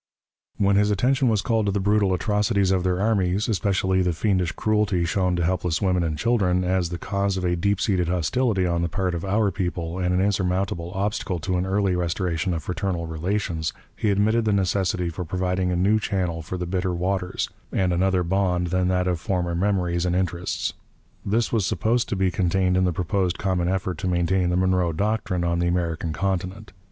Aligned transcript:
"When 0.57 0.77
his 0.77 0.89
attention 0.89 1.27
was 1.29 1.43
called 1.43 1.67
to 1.67 1.71
the 1.71 1.79
brutal 1.79 2.11
atrocities 2.11 2.71
of 2.71 2.83
their 2.83 2.99
armies, 2.99 3.47
especially 3.47 4.01
the 4.01 4.13
fiendish 4.13 4.51
cruelty 4.53 5.05
shown 5.05 5.35
to 5.35 5.45
helpless 5.45 5.79
women 5.79 6.01
and 6.01 6.17
children, 6.17 6.63
as 6.63 6.89
the 6.89 6.97
cause 6.97 7.37
of 7.37 7.45
a 7.45 7.55
deep 7.55 7.79
seated 7.79 8.07
hostility 8.07 8.65
on 8.65 8.81
the 8.81 8.89
part 8.89 9.13
of 9.13 9.23
our 9.23 9.51
people, 9.51 9.99
and 9.99 10.11
an 10.11 10.19
insurmountable 10.19 10.91
obstacle 10.95 11.37
to 11.41 11.55
an 11.55 11.67
early 11.67 11.95
restoration 11.95 12.51
of 12.55 12.63
fraternal 12.63 13.05
relations, 13.05 13.73
he 13.95 14.09
admitted 14.09 14.43
the 14.43 14.53
necessity 14.53 15.09
for 15.11 15.23
providing 15.23 15.69
a 15.71 15.75
new 15.75 15.99
channel 15.99 16.41
for 16.41 16.57
the 16.57 16.65
bitter 16.65 16.95
waters, 16.95 17.47
and 17.71 17.93
another 17.93 18.23
bond 18.23 18.71
than 18.71 18.87
that 18.87 19.07
of 19.07 19.19
former 19.19 19.53
memories 19.53 20.03
and 20.03 20.15
interests. 20.15 20.73
This 21.23 21.53
was 21.53 21.67
supposed 21.67 22.09
to 22.09 22.15
be 22.15 22.31
contained 22.31 22.75
in 22.75 22.85
the 22.85 22.91
proposed 22.91 23.37
common 23.37 23.67
effort 23.69 23.99
to 23.99 24.07
maintain 24.07 24.49
the 24.49 24.57
'Monroe 24.57 24.93
doctrine' 24.93 25.43
on 25.43 25.59
the 25.59 25.67
American 25.67 26.11
Continent. 26.11 26.73